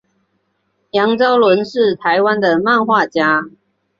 [0.93, 3.43] 杨邵伦是台湾的漫画家。